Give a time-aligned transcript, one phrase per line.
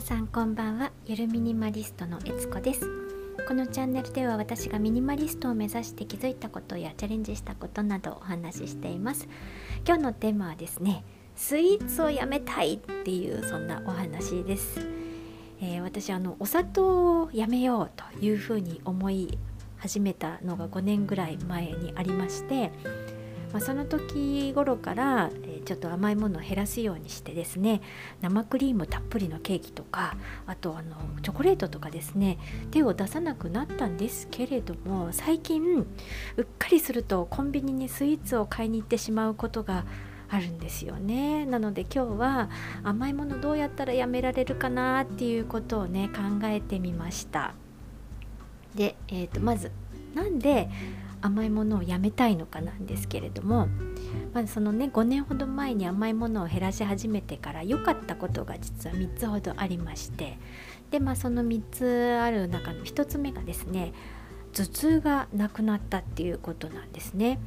[0.00, 0.92] 皆さんこんばんは。
[1.04, 2.88] ゆるミニマリストのえつこです。
[3.46, 9.28] このチャンネルでは私がミニマリストを目指して気づいたことやチャレンジしたことなどお話ししています。
[9.86, 11.04] 今日のテーマはですね
[11.36, 14.80] スイーツをやめたいっていうそんなお話です、
[15.60, 19.38] えー、私あのお砂糖をやめようというふうに思い
[19.76, 22.72] 始めたのが5年ぐらい前にありまして
[23.52, 25.30] まあ、その時頃から、
[25.70, 27.80] ちょっと甘いものを減らすようにしてですね
[28.20, 32.38] 生クリームたっぷりのケーキとかあとあのチョコレートとかですね
[32.72, 35.86] 手を出さなくなったんですけれども最近
[36.36, 39.84] うっかりするとコンビニにスイーツを買いに行ってしまうことが
[40.28, 41.46] あるんですよね。
[41.46, 42.50] なので今日は
[42.82, 47.54] 甘いものどうやったらやめられるかなっていうことをね考えてみました。
[48.74, 49.70] で、えーとまず
[50.16, 50.68] なんで
[51.22, 53.68] 甘いものをやめたいのかなんですけれども、
[54.32, 60.38] まずそのね5年ほど前に甘いものを減らし始めてから良かったことが実は3つほどありまして
[60.90, 63.92] でまあその3つある中の1つ目がですね
[64.52, 67.38] 頭痛がなくなったっていうことなんですね。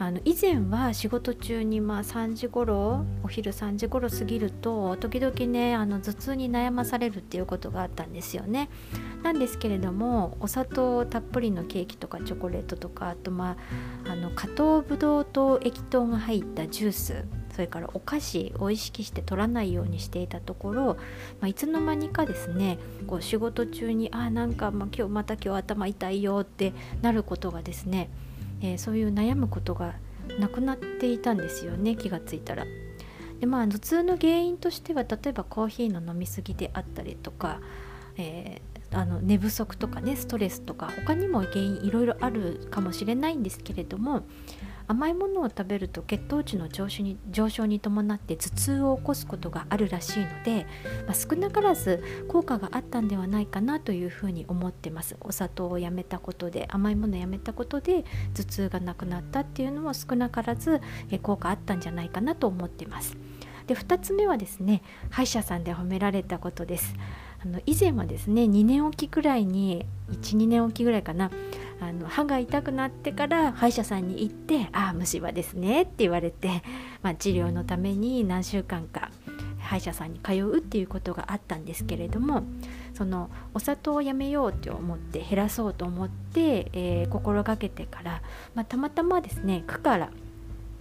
[0.00, 8.70] あの以前は仕事中にまあ3時頃お昼3時頃過ぎると時々ねあの頭痛に悩まされるっていうことがあったんですよね。
[9.22, 13.58] なんですけれどもお砂糖たっぷりのケーキとかチョコレートとかあとま
[14.06, 20.96] ああの加糖ブドウ糖液糖が入ったジュースそれからお菓子を意識して取らないようにしていたところ、ま
[21.42, 28.08] あ、いつの間にかですねこう仕事中にあなんか、ま、今日また今日頭痛いよってなることがですね
[28.60, 29.94] えー、そういう悩むことが
[30.38, 32.64] なくなっていたんですよね気がついたら。
[33.40, 37.60] でまあ頭痛の原因としては例えばコーヒーの飲み過ぎであったりとか、
[38.18, 44.24] えー、あの寝不足とかねストレスとか他にも原因いろいろあるかもしれないんですけれども
[44.90, 50.66] 甘いものを食べると血糖値の上昇に上昇に伴って頭痛を起こすことがあるらしいので、
[51.06, 55.16] まあ、少なからず効果があったんではないかなというふうに思ってます。
[55.20, 58.04] お砂糖をやめたことで甘いものをやめたことで
[58.34, 60.80] 頭痛がなくなったっていうのも少なからず
[61.22, 63.16] 効果あったんじゃないかなと思ってます。
[63.68, 66.96] で2つ目はですね歯医者さんで褒められたことです。
[67.42, 71.30] あの以前はですね2年おきくらいに12年おきぐらいかな
[71.80, 76.62] あの歯が痛くなってから歯医者さんに行って「ああ虫歯ですね」って言われて、
[77.02, 79.10] まあ、治療のために何週間か
[79.58, 82.42] 歯医者さんに通うっていうことがあったんですけれども
[82.94, 88.22] そのお砂糖をやめようと思って減らそうと思って、えー、心がけてから、
[88.54, 90.10] まあ、たまたまですね区から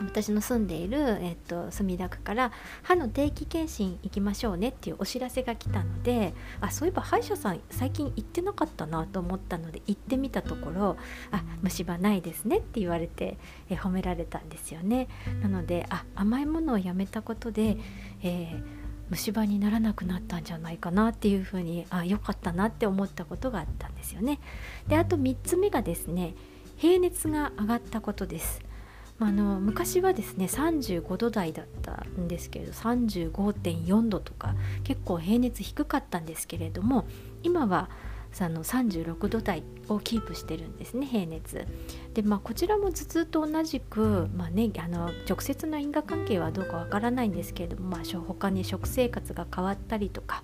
[0.00, 10.96] 私の住んでいる、えっと、墨田区から歯の定期検診行きましょうねっていうお知らせが来たのであそういえば歯医者さん最近行ってなかったなと思ったので行ってみたところ
[11.30, 13.38] あ虫歯ないですねって言われて、
[13.70, 15.08] え褒められたんですよね。
[15.42, 17.76] なのであ甘いものをやめたことで、
[18.22, 18.62] えー、
[19.10, 24.40] 虫歯にならなくなったんじゃないかなっていうふうにあ良かったなって思ったことがあったんですよね。
[24.88, 26.34] であと3つ目がですね
[26.76, 28.60] 平熱が上がったことです。
[29.24, 37.06] あの昔はですね35度台だったんですけれど35.4度とか結構平熱低かったんですけれども
[37.42, 37.88] 今は
[38.40, 41.66] あの36度台をキープしてるんですね平熱。
[42.14, 50.42] でまあこちらも頭痛と同じく、まあね、あの直接の因果関係はどうかわからないんですけれども、まあ、他に食生活が変わったりとか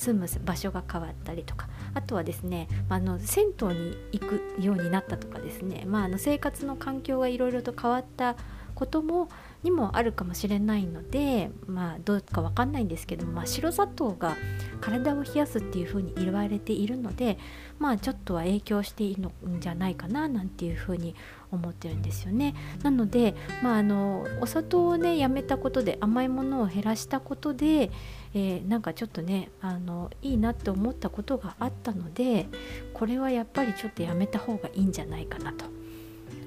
[0.00, 8.34] 住む場所が変わったりとかあとはですね、まあ、の銭湯に行くようになったとかですね、まあ、あの生活の環境がいろいろと変わった
[8.80, 9.28] ことも
[9.62, 14.38] にもあるかもしれないのでまあどうかわかんないんですけども、まあ、白砂糖が
[14.80, 17.36] 体を冷やすっていうふうに言われているので
[17.78, 21.14] まあちょっとは影響しているんじゃないかななんていうふうに
[21.52, 22.54] 思ってるんですよね。
[22.82, 27.90] なので、まあ、あのお砂糖をねやめたことで甘いものを減らしたことで、
[28.32, 32.46] えー、なんかちょっとねあのいいなって思ったことがあったので
[32.94, 35.79] これはやっぱりちょっとやめた方がいいんじゃないかなと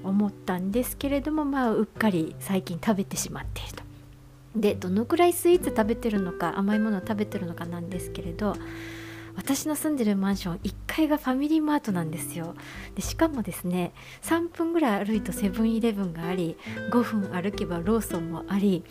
[0.04, 3.84] 思ったんですけれどもまあうっかり最近食べてしまっていると。
[4.56, 8.54] でどのくらいスイーツ食べてるのか甘いものを食べてるのかなんですけれど
[9.36, 12.54] 私の住んでるマンション1階がファミリーマートなんですよ
[12.94, 13.92] でしかもですね
[14.22, 16.56] 3分ぐらい歩いとセブンイレブンがあり
[16.90, 18.84] 5分歩けばローソンもあり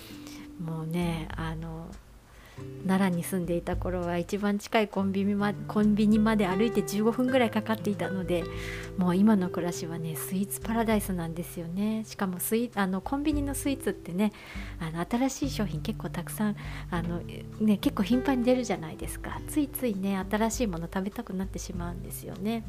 [0.59, 1.87] もうねあの
[2.85, 8.43] 奈良に住んでいた頃は一番近いコンビニまコンビニまで歩いて15分ぐらいかかっていたので
[8.97, 14.33] もう今の暮らしはねスイーツパラダイスなんですよねしかもスイあのコンビニのスイーツってね
[14.79, 16.55] あの新しい商品結構たくさん
[16.91, 22.63] あの、ね、結構頻繁に出るじゃないですかついついね新しいもの食べたくなってしまうんですよね。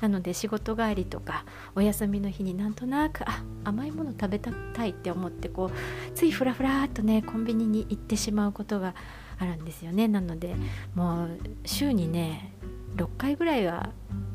[0.00, 1.44] なので仕事帰りとか
[1.74, 4.50] お休みの日になんとなくあ甘いもの食べた
[4.86, 8.94] いって思ってこうついふらふらっとねコンビニに行ってしまうことが
[9.38, 10.54] あるんですよねなので
[10.94, 12.52] もう週にね
[12.96, 13.90] 6回ぐらいは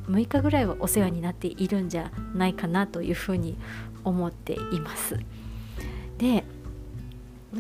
[0.08, 3.58] 6日ぐらいはお世話になっているんじゃないかなというふうに
[4.04, 5.20] 思っています。
[6.18, 6.44] で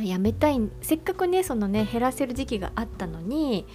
[0.03, 3.65] やめたいせっかくねそのね減らせる時期があったのに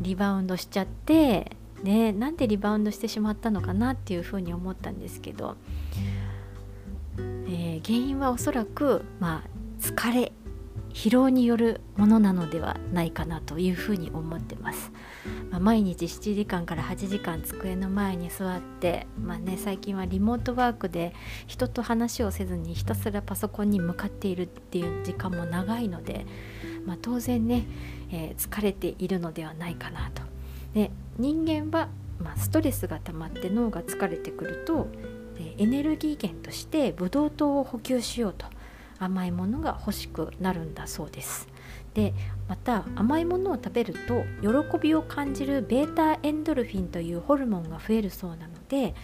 [0.00, 1.52] リバウンドしちゃって
[1.82, 5.56] ねなんでリバウンドしてしまったのかなっていうふうに思ったんですけど、
[7.18, 9.48] えー、原因はおそらくまあ
[9.80, 10.32] 疲れ
[10.96, 14.90] 疲労によるものなのではないかなというふうに思ってます、
[15.50, 21.12] まあ、毎日7時間から8時間机の前に座って、まあね、最近はリモートワークで
[21.46, 26.24] 人と話をせずにひたすらパソコンに向かっているっていう時間も長いので、
[26.86, 27.66] まあ、当然ね、
[28.10, 30.22] えー、疲れているのではないかなと。
[30.76, 31.88] で人間は、
[32.22, 34.88] まあ、ストレスが溜まって脳が疲れてくると
[35.56, 38.44] エネルギー源としてブドウ糖を補給しようと
[38.98, 41.48] 甘いものが欲しくなるんだそうです。
[41.94, 42.12] で
[42.46, 48.94] また甘いものを食べると喜びを感じる β エンドルフィンというホルモンが増えるそうなので、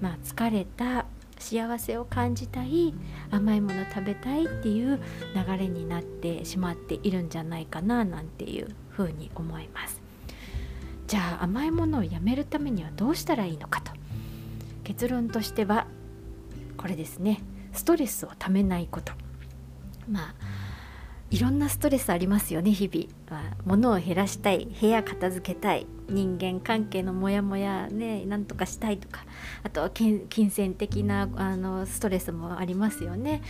[0.00, 1.06] まあ、疲れた
[1.38, 2.92] 幸せを感じたい
[3.30, 5.00] 甘いもの食べたいっていう
[5.36, 9.99] 流れになってしまっているんじゃないかななんていうふうに思います。
[11.10, 13.90] じゃあ甘いものをやめるためにはどうしたらいいのかと。
[14.84, 15.88] 結論としては
[16.76, 17.40] これですね。
[17.72, 19.12] ストレスをためないこと。
[20.08, 20.34] まあ
[21.30, 29.24] いろんなストレスありますよね日々、まあ、物を減らしたい部屋片付けたい人間関係のモヤモヤねなんとかしたいとか。
[29.62, 33.42] あとは金銭的なあのストレスもありますよね、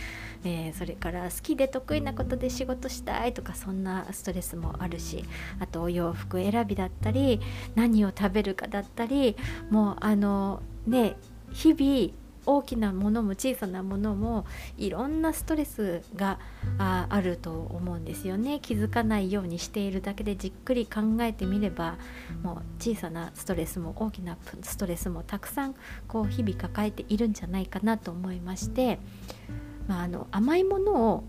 [0.43, 5.25] えー、それから好きで得意なことで仕事したいとかそんなストレスもあるし。
[5.59, 7.39] あとお洋服選びだったり
[7.75, 9.35] 何を食べるかだったり
[9.69, 11.15] もうあのね
[11.51, 14.45] 日々大きなものも小さなものも
[14.77, 16.39] いろんなストレスが
[16.77, 18.59] ああると思うんですよね。
[18.61, 21.97] 気づかないようにしているだけでじっくり考えてみれば
[22.43, 25.75] もう小さなストレスも大きなストレスもたくさん
[26.07, 28.99] こう日々抱えているんじゃないかなと思いまして、
[29.87, 31.23] まあ、あの甘いものを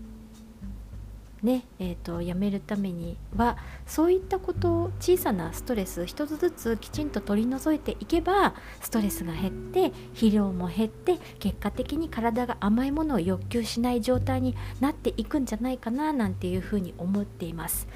[1.43, 17.87] ねえーと、やめるためにはそういったことを小さなストレス一つずつきちんと取り除いていけばストレスが減って疲労も減って結果的に体が甘いものを欲求しない状態になっていくんじゃないかななんていうふうに思っています。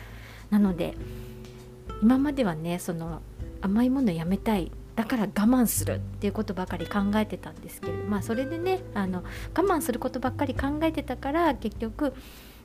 [0.50, 0.96] なので
[2.02, 3.22] 今まではねその
[3.62, 9.24] 甘いものやめたいだから我慢するっていうことばかり考えてたんですけれどまあそれでねあの
[9.56, 12.14] 我慢することばっかり考えてたから結局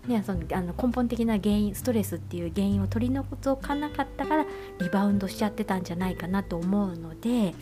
[0.06, 4.46] ね、そのあの根本的な原因ストレスっていう原因を取り除かなかったから
[4.80, 7.54] リバウンドしちゃってたんじゃないかなと思うので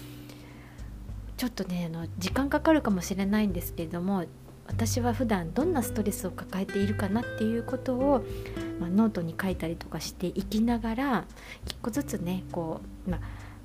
[1.36, 4.24] ちょっとねあの時間かかるかもしれないんですけれども
[4.66, 8.24] 私は普段どんなストレスを抱えているかなっていうことを、
[8.78, 11.24] まあ、ノートに書いたりとかしていきながら
[11.66, 13.18] 一個ずつねこう、ま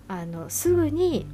[0.07, 1.25] あ、あのすぐに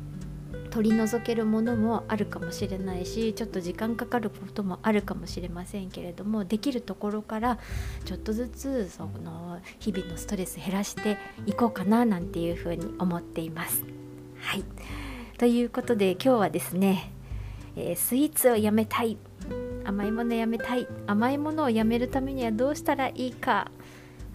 [0.71, 7.59] 取り除けるものもあるかもしれないしちょっと時間かかることもあるかもしれませんけれどもできるところから
[8.05, 13.83] ちょっとずつその日々のストレス減らしていこうかななんていうふうに思っています。
[14.39, 14.63] はい。
[15.37, 17.11] ということで今日はですね、
[17.75, 19.17] えー、スイーツをやめたい。
[19.83, 20.87] 甘いものやめたい。
[21.05, 23.71] 甘いものをやめるためにはどうしたらいいか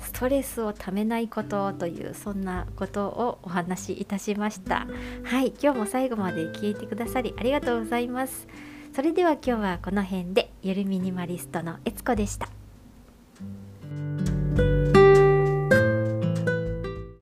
[0.01, 4.87] ストレスをためないことというそんなことをお話しいたしました。
[5.25, 8.47] はい今日も最後まで聞いてくださりありがとうございます。
[8.95, 12.49] それでは今日はこの辺でゆるミニマリストのえつこでした。